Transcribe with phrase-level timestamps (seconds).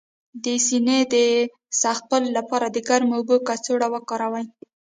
[0.43, 1.15] د سینې د
[1.81, 4.45] سختوالي لپاره د ګرمو اوبو کڅوړه وکاروئ